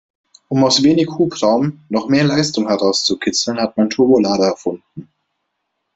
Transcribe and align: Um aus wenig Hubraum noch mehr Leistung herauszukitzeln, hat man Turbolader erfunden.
Um 0.49 0.63
aus 0.63 0.81
wenig 0.81 1.07
Hubraum 1.19 1.85
noch 1.89 2.07
mehr 2.09 2.23
Leistung 2.23 2.65
herauszukitzeln, 2.67 3.59
hat 3.59 3.77
man 3.77 3.91
Turbolader 3.91 4.45
erfunden. 4.45 5.07